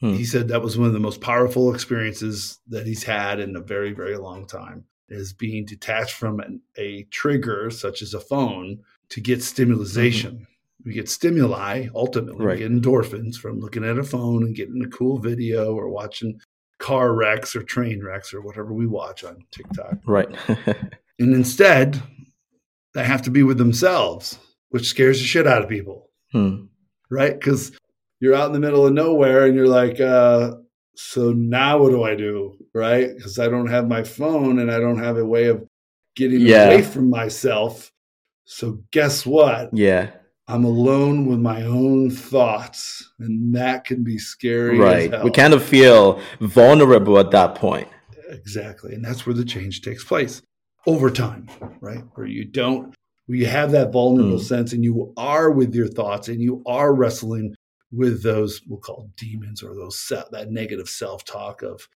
[0.00, 0.14] Hmm.
[0.14, 3.60] he said that was one of the most powerful experiences that he's had in a
[3.60, 8.78] very, very long time is being detached from an, a trigger such as a phone
[9.10, 10.46] to get stimulation.
[10.86, 12.58] We get stimuli, ultimately, Right.
[12.58, 16.40] we get endorphins from looking at a phone and getting a cool video or watching
[16.78, 19.98] car wrecks or train wrecks or whatever we watch on TikTok.
[20.06, 20.28] Right.
[21.18, 22.02] And instead,
[22.94, 24.38] they have to be with themselves,
[24.70, 26.62] which scares the shit out of people Hmm.
[27.10, 27.34] right?
[27.38, 27.72] Because
[28.20, 30.52] you're out in the middle of nowhere and you're like, uh,
[30.94, 33.14] so now what do I do, right?
[33.16, 35.66] Because I don't have my phone and I don't have a way of
[36.16, 36.66] getting Yeah.
[36.66, 37.90] away from myself.
[38.44, 39.70] So guess what?
[39.72, 40.10] Yeah.
[40.48, 44.76] I'm alone with my own thoughts, and that can be scary.
[44.78, 45.22] Right.
[45.22, 47.86] We kind of feel vulnerable at that point.
[48.30, 48.92] Exactly.
[48.94, 50.42] And that's where the change takes place
[50.86, 51.46] over time,
[51.80, 52.02] right?
[52.14, 52.92] Where you don't,
[53.26, 54.42] where you have that vulnerable Mm.
[54.42, 57.54] sense and you are with your thoughts and you are wrestling
[57.92, 61.86] with those, we'll call demons or those, se- that negative self talk of,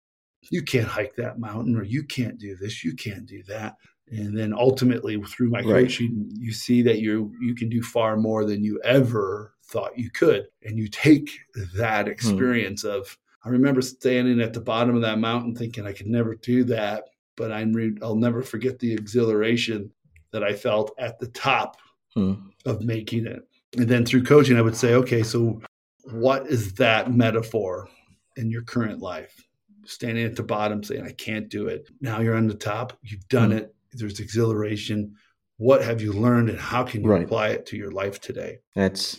[0.51, 3.77] you can't hike that mountain or you can't do this, you can't do that.
[4.11, 5.85] And then ultimately through my Right.
[5.87, 10.11] coaching, you see that you you can do far more than you ever thought you
[10.11, 10.47] could.
[10.63, 11.31] And you take
[11.75, 16.07] that experience of, I remember standing at the bottom of that mountain thinking I could
[16.09, 17.05] never do that,
[17.37, 19.91] but I'm re- I'll never forget the exhilaration
[20.33, 21.77] that I felt at the top
[22.15, 22.35] Hmm.
[22.67, 23.43] of making it.
[23.79, 25.61] And then through coaching, I would say, okay, so
[26.13, 27.89] what is that metaphor
[28.37, 29.35] in your current life?
[29.87, 31.89] Standing at the bottom saying, I can't do it.
[32.01, 33.59] Now you're on the top, you've done Hmm.
[33.59, 35.15] it, there's exhilaration.
[35.57, 37.25] What have you learned and how can you Right.
[37.25, 38.59] apply it to your life today?
[38.75, 39.19] That's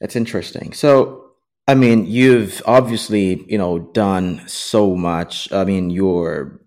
[0.00, 0.74] that's interesting.
[0.74, 1.24] So,
[1.66, 5.50] I mean, you've obviously, you know, done so much.
[5.52, 6.60] I mean, your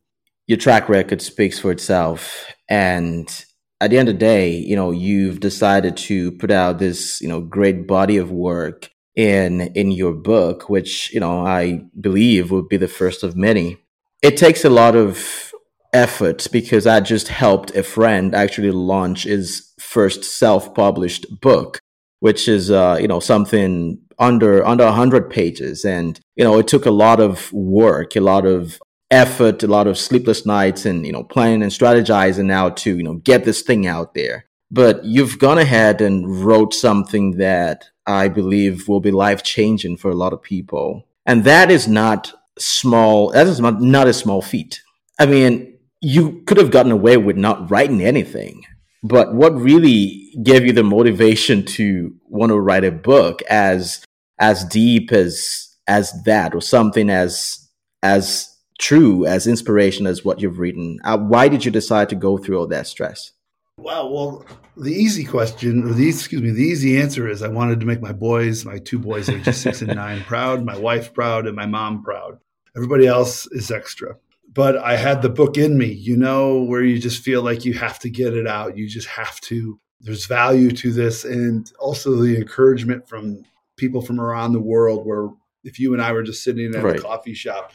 [0.48, 3.46] your track record speaks for itself, and
[3.80, 7.28] at the end of the day, you know, you've decided to put out this, you
[7.30, 12.68] know, great body of work in in your book, which you know I believe will
[12.68, 13.78] be the first of many.
[14.22, 15.54] It takes a lot of
[15.94, 21.80] effort because I just helped a friend actually launch his first self-published book
[22.20, 26.86] which is uh, you know something under under 100 pages and you know it took
[26.86, 28.80] a lot of work a lot of
[29.12, 33.04] effort a lot of sleepless nights and you know planning and strategizing now to you
[33.04, 38.28] know get this thing out there but you've gone ahead and wrote something that i
[38.28, 41.06] believe will be life changing for a lot of people.
[41.26, 44.82] And that is not small that is not, not a small feat.
[45.20, 48.64] I mean you could have gotten away with not writing anything
[49.04, 54.04] but what really gave you the motivation to want to write a book as
[54.40, 57.68] as deep as as that or something as
[58.04, 61.00] as true as inspiration as what you've written?
[61.04, 63.32] Uh, why did you decide to go through all that stress
[63.80, 64.08] Wow.
[64.08, 64.46] Well,
[64.78, 68.02] the easy question, or the excuse me, the easy answer is I wanted to make
[68.02, 71.66] my boys, my two boys, ages six and nine, proud, my wife proud, and my
[71.66, 72.40] mom proud.
[72.76, 74.16] Everybody else is extra.
[74.52, 77.74] But I had the book in me, you know, where you just feel like you
[77.74, 78.78] have to get it out.
[78.78, 79.80] You just have to.
[80.02, 83.44] There's value to this, and also the encouragement from
[83.78, 85.06] people from around the world.
[85.06, 85.30] Where
[85.64, 87.00] if you and I were just sitting at Right.
[87.00, 87.74] a coffee shop,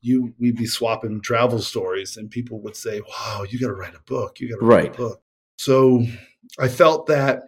[0.00, 3.94] you we'd be swapping travel stories, and people would say, "Wow, you got to write
[3.94, 4.40] a book.
[4.40, 4.94] You got to write Right.
[4.94, 5.22] a book."
[5.56, 6.04] So
[6.58, 7.42] I felt that.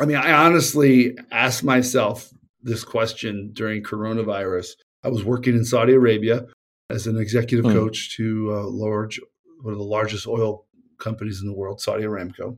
[0.00, 2.30] I mean, I honestly asked myself
[2.62, 4.68] this question during coronavirus.
[5.04, 6.46] I was working in Saudi Arabia
[6.90, 7.72] as an executive Hmm.
[7.72, 9.20] coach to uh, large,
[9.62, 10.66] one of the largest oil
[10.98, 12.56] companies in the world, Saudi Aramco.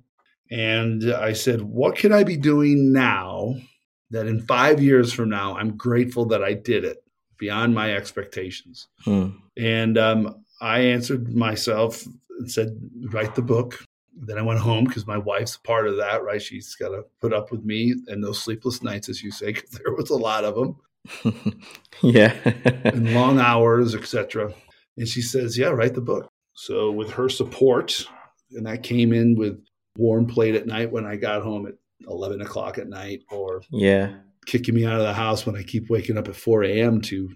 [0.51, 3.55] And I said, What can I be doing now
[4.11, 7.03] that in five years from now, I'm grateful that I did it
[7.39, 8.89] beyond my expectations?
[9.05, 9.29] Hmm.
[9.57, 12.05] And um, I answered myself
[12.39, 12.79] and said,
[13.13, 13.83] write the book.
[14.15, 16.43] Then I went home because my wife's part of that, right?
[16.43, 19.71] She's got to put up with me and those sleepless nights, as you say, because
[19.85, 21.63] there was a lot of them
[22.03, 22.35] yeah.
[22.85, 24.53] and long hours, etc.
[24.97, 26.29] And she says, yeah, write the book.
[26.55, 28.05] So with her support,
[28.53, 29.63] and I came in with
[29.97, 31.75] warm plate at night when I got home at
[32.07, 34.15] 11 o'clock at night or yeah.
[34.47, 37.01] kicking me out of the house when I keep waking up at 4 a.m.
[37.03, 37.31] to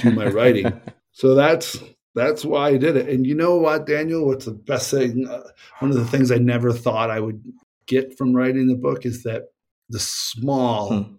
[0.00, 0.80] do my writing.
[1.12, 1.78] So that's
[2.14, 3.08] that's why I did it.
[3.08, 4.26] And you know what, Daniel?
[4.26, 5.26] What's the best thing?
[5.28, 5.42] Uh,
[5.80, 7.42] one of the things I never thought I would
[7.86, 9.44] get from writing the book is that
[9.88, 11.14] the small, Hmm.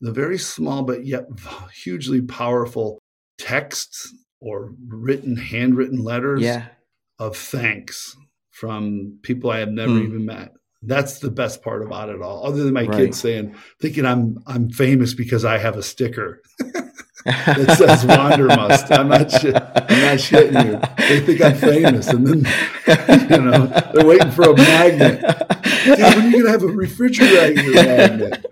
[0.00, 1.26] the very small but yet
[1.74, 2.98] hugely powerful
[3.38, 6.66] texts or written, handwritten letters Yeah.
[7.18, 8.16] of thanks
[8.50, 10.02] from people I have never Hmm.
[10.04, 10.52] even met.
[10.82, 12.46] That's the best part about it all.
[12.46, 12.96] Other than my Right.
[13.06, 16.40] kids saying, thinking I'm I'm famous because I have a sticker
[17.28, 18.90] that says Wandermust.
[18.90, 20.80] I'm not shit, I'm not shitting you.
[21.08, 22.38] They think I'm famous, and then
[23.30, 25.22] you know they're waiting for a magnet.
[25.86, 28.44] Yeah, when are you gonna have a refrigerator magnet?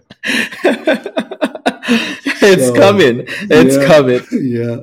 [2.42, 3.24] it's So, coming.
[3.26, 3.86] It's yeah.
[3.86, 4.20] coming.
[4.36, 4.76] Yeah,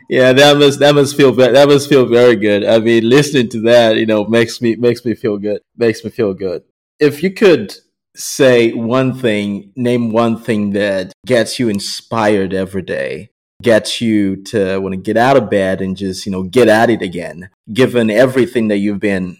[0.08, 2.64] yeah, that must that must feel that must feel very good.
[2.64, 5.60] I mean, listening to that, you know, makes me makes me feel good.
[5.76, 6.62] Makes me feel good.
[6.98, 7.74] If you could
[8.16, 13.30] say one thing, name one thing that gets you inspired every day,
[13.62, 16.90] gets you to want to get out of bed and just you know get at
[16.90, 17.50] it again.
[17.72, 19.36] Given everything that you've been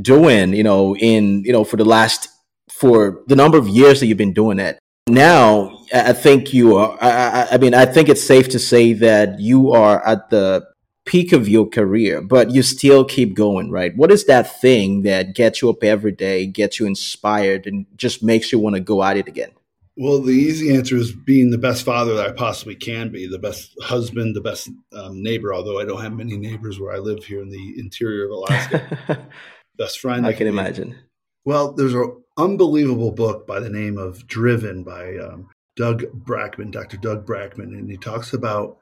[0.00, 2.28] doing, you know, in you know for the last
[2.70, 6.96] for the number of years that you've been doing it now i think you are
[7.00, 10.66] I, I mean i think it's safe to say that you are at the
[11.08, 15.34] peak of your career but you still keep going right what is that thing that
[15.34, 19.02] gets you up every day gets you inspired and just makes you want to go
[19.02, 19.50] at it again
[19.96, 23.40] Well, the easy answer is being the best father that I possibly can be, the
[23.40, 25.52] best husband, the best um, neighbor.
[25.52, 29.26] Although I don't have many neighbors where I live here in the interior of Alaska.
[29.78, 30.26] best friend.
[30.26, 30.50] i can be.
[30.50, 30.98] imagine
[31.44, 36.96] Well, there's an unbelievable book by the name of Driven by um, Doug Brackmann, Dr.
[36.96, 38.78] Doug Brackmann, and he talks about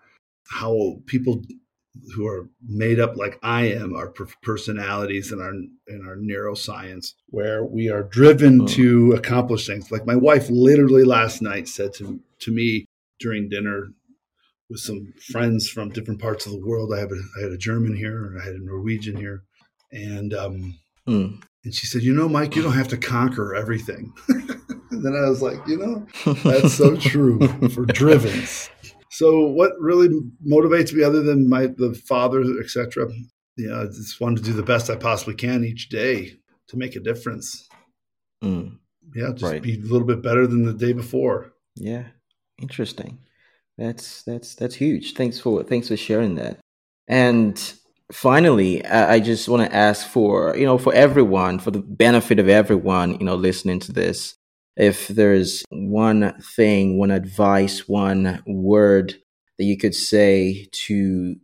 [0.50, 1.42] how people
[2.14, 7.12] who are made up like I am, our per- personalities and our in our neuroscience,
[7.28, 8.66] where we are driven Hmm.
[8.66, 9.90] to accomplish things.
[9.90, 12.84] Like my wife literally last night said to to me
[13.20, 13.88] during dinner
[14.68, 16.92] with some friends from different parts of the world.
[16.92, 19.42] I have a, I had a German here, and I had a Norwegian here,
[19.92, 20.78] and um,
[21.08, 21.40] Mm.
[21.64, 25.28] and she said, "You know, Mike, you don't have to conquer everything." and then I
[25.28, 28.68] was like, "You know, that's so true for drivens."
[29.16, 30.10] So, what really
[30.46, 33.08] motivates me, other than my the father, etc.,
[33.56, 36.34] you know, I just want to do the best I possibly can each day
[36.68, 37.66] to make a difference.
[38.44, 38.76] Mm.
[39.14, 39.62] Yeah, just Right.
[39.62, 41.52] be a little bit better than the day before.
[41.76, 42.08] Yeah,
[42.60, 43.20] interesting.
[43.78, 45.14] That's that's that's huge.
[45.14, 46.58] Thanks for thanks for sharing that.
[47.08, 47.56] And
[48.12, 52.38] finally, I, I just want to ask for you know for everyone, for the benefit
[52.38, 54.34] of everyone, you know, listening to this,
[54.76, 59.14] if there's one thing, one advice, one word
[59.58, 61.36] that you could say to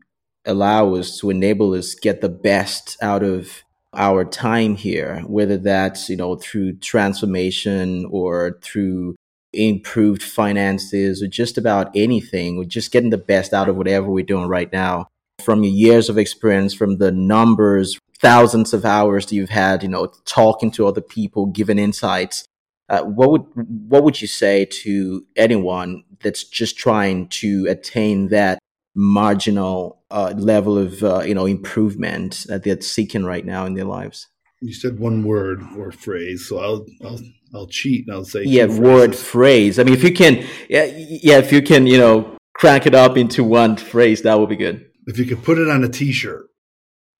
[0.44, 3.62] allow us to enable us get the best out of
[3.94, 9.14] our time here, whether that's you know through transformation or through
[9.52, 14.24] improved finances or just about anything, or just getting the best out of whatever we're
[14.24, 15.06] doing right now.
[15.42, 19.88] From your years of experience, from the numbers, thousands of hours that you've had, you
[19.88, 22.44] know, talking to other people, giving insights,
[22.92, 23.44] uh, what would
[23.88, 28.58] what would you say to anyone that's just trying to attain that
[28.94, 33.84] marginal uh, level of uh, you know improvement that they're seeking right now in their
[33.84, 34.28] lives?
[34.60, 37.20] You said one word or phrase, so I'll I'll
[37.54, 41.36] I'll cheat and I'll say yeah word phrase i mean if you can yeah yeah
[41.36, 44.86] if you can you know crank it up into one phrase that would be good
[45.06, 46.46] If you could put it on a T-shirt,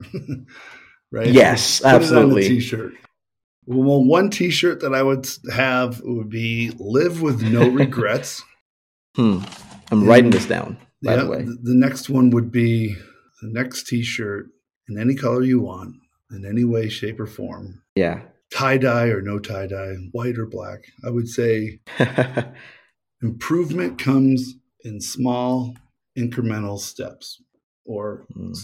[1.12, 1.26] right?
[1.26, 2.48] Yes, Put it on a absolutely.
[2.48, 2.92] T-shirt.
[3.66, 8.42] Well, one T-shirt that I would have would be "Live with no regrets."
[9.16, 9.40] hmm.
[9.90, 10.78] I'm writing this down.
[11.02, 12.94] By yeah, the way, the next one would be
[13.42, 14.46] the next T-shirt
[14.88, 15.94] in any color you want,
[16.30, 17.82] in any way, shape, or form.
[17.94, 18.22] yeah.
[18.52, 20.84] Tie dye or no tie dye, white or black.
[21.06, 21.80] I would say
[23.22, 24.54] improvement comes
[24.84, 25.74] in small
[26.18, 27.40] incremental steps
[27.86, 28.56] or Mm.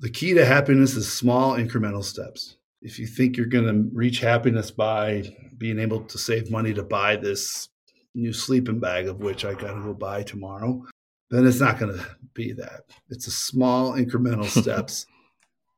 [0.00, 4.20] the key to happiness is small incremental steps if you think you're going to reach
[4.20, 7.68] happiness by being able to save money to buy this
[8.14, 10.84] new sleeping bag of which i got to go buy tomorrow
[11.30, 15.06] then it's not going to be that it's a small incremental steps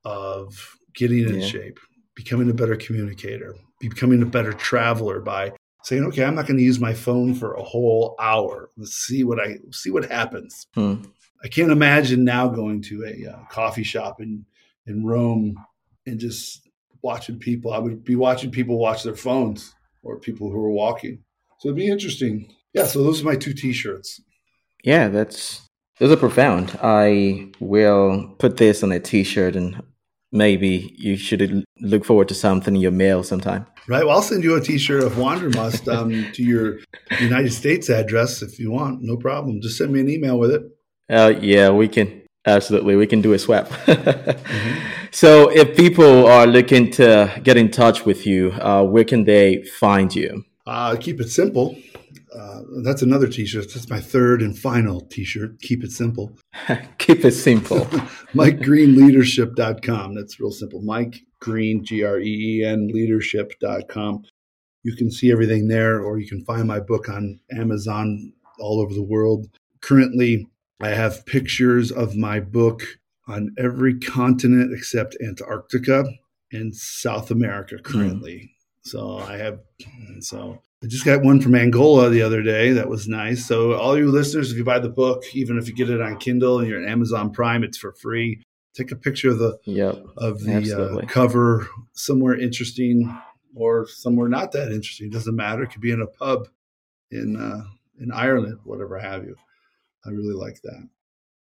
[0.04, 1.46] of getting in Yeah.
[1.46, 1.78] shape
[2.14, 5.52] becoming a better communicator becoming a better traveler by
[5.84, 9.22] saying okay i'm not going to use my phone for a whole hour let's see
[9.24, 10.96] what i see what happens Hmm.
[11.44, 14.44] I can't imagine now going to a uh, coffee shop in
[14.86, 15.54] in Rome
[16.07, 16.65] and just
[17.03, 17.72] watching people.
[17.72, 21.22] I would be watching people watch their phones or people who are walking.
[21.59, 22.53] So it'd be interesting.
[22.72, 22.86] Yeah.
[22.86, 24.20] So those are my two T-shirts.
[24.84, 25.66] Yeah, that's
[25.99, 26.78] those are profound.
[26.82, 29.82] I will put this on a T-shirt, and
[30.30, 33.66] maybe you should look forward to something in your mail sometime.
[33.88, 34.05] Right.
[34.05, 36.78] Well, I'll send you a T-shirt of Wandermust um, to your
[37.18, 39.03] United States address if you want.
[39.03, 39.61] No problem.
[39.61, 40.62] Just send me an email with it.
[41.09, 43.70] Uh, yeah, we can absolutely we can do a swap.
[45.16, 49.62] So, if people are looking to get in touch with you, uh, where can they
[49.62, 50.44] find you?
[50.66, 51.74] Uh, keep it simple.
[52.38, 53.72] Uh, that's another T-shirt.
[53.72, 55.58] That's my third and final T-shirt.
[55.62, 56.36] Keep it simple.
[56.98, 57.78] Keep it simple.
[58.34, 60.14] MikeGreenLeadership.com.
[60.14, 60.82] That's real simple.
[60.82, 64.22] Mike Green, G R E E N, leadership.com.
[64.82, 68.92] You can see everything there, or you can find my book on Amazon all over
[68.92, 69.46] the world.
[69.80, 70.46] Currently,
[70.78, 72.82] I have pictures of my book
[73.27, 76.05] on every continent except Antarctica
[76.53, 78.53] and South America currently.
[78.83, 79.61] So I have,
[80.20, 82.72] so I just got one from Angola the other day.
[82.72, 83.45] That was nice.
[83.45, 86.18] So all you listeners, if you buy the book, even if you get it on
[86.18, 88.43] Kindle and you're Amazon Prime, it's for free.
[88.74, 89.97] Take a picture of the yep.
[90.18, 93.18] of the uh, cover somewhere interesting
[93.55, 95.11] or somewhere not that interesting.
[95.11, 95.62] Doesn't matter.
[95.62, 96.47] It could be in a pub
[97.11, 97.64] in uh,
[97.99, 99.35] in Ireland, whatever have you.
[100.05, 100.89] I really like that.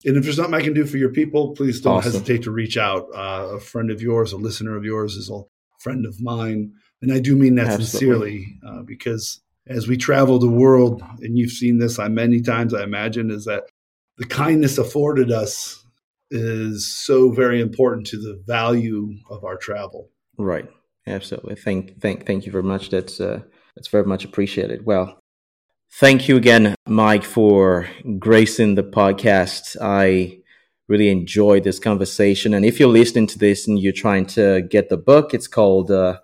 [0.04, 2.12] And if there's something I can do for your people, please don't Awesome.
[2.12, 3.08] hesitate to reach out.
[3.14, 5.40] Uh, a friend of yours, a listener of yours, is a
[5.80, 7.86] friend of mine, and I do mean that Absolutely.
[7.86, 12.74] sincerely uh, because as we travel the world, and you've seen this uh, many times,
[12.74, 13.64] I imagine, is that
[14.18, 15.84] the kindness afforded us
[16.30, 20.10] is so very important to the value of our travel.
[20.36, 20.68] Right.
[21.06, 21.54] Absolutely.
[21.56, 22.90] Thank thank thank you very much.
[22.90, 23.40] That's uh
[23.76, 24.86] that's very much appreciated.
[24.86, 25.18] Well,
[25.92, 29.76] thank you again, Mike, for gracing the podcast.
[29.80, 30.38] I
[30.88, 32.54] really enjoyed this conversation.
[32.54, 35.90] And if you're listening to this and you're trying to get the book, it's called
[35.90, 36.18] uh,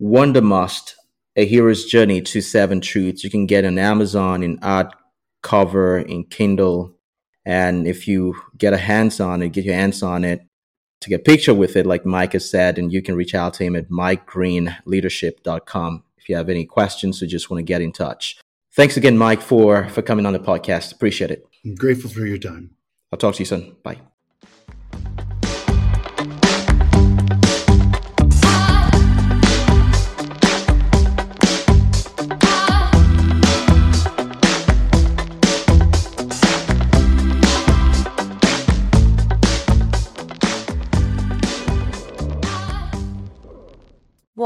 [0.00, 0.94] Wandermust:
[1.36, 3.24] A Hero's Journey to Seven Truths.
[3.24, 4.94] You can get it on Amazon in art
[5.42, 6.94] cover in Kindle.
[7.44, 10.40] And if you get a hands on it, get your hands on it,
[11.00, 13.54] to get a picture with it, like Mike has said, and you can reach out
[13.54, 17.92] to him at mikegreenleadership.com if you have any questions or just want to get in
[17.92, 18.36] touch.
[18.76, 20.92] Thanks again, Mike, for, for coming on the podcast.
[20.92, 21.46] Appreciate it.
[21.64, 22.72] I'm grateful for your time.
[23.10, 23.74] I'll talk to you soon.
[23.82, 24.00] Bye.